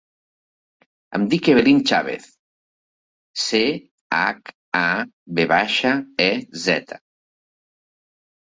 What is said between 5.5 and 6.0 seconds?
baixa,